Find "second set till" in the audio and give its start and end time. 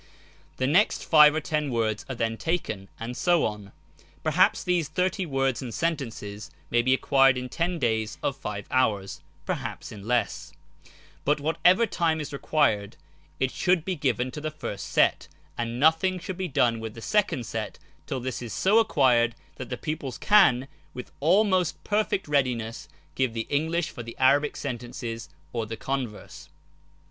17.03-18.19